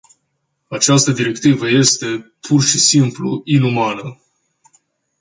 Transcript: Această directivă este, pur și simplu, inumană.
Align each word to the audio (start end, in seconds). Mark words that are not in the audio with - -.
Această 0.67 1.11
directivă 1.11 1.67
este, 1.69 2.33
pur 2.39 2.63
și 2.63 2.79
simplu, 2.79 3.41
inumană. 3.45 4.19